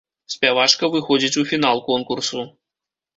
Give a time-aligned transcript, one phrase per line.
[0.35, 2.47] Спявачка выходзіць у фінал конкурсу.